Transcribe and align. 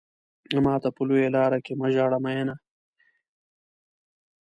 ماته 0.65 0.89
په 0.95 1.01
لويه 1.07 1.29
لار 1.35 1.51
کې 1.65 1.73
مه 1.79 1.87
ژاړه 1.93 2.17
مينه. 2.25 2.55